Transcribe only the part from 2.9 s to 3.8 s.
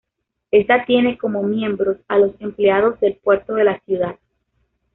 del puerto de la